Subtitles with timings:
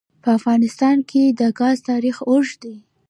[0.23, 2.75] په افغانستان کې د ګاز تاریخ اوږد دی.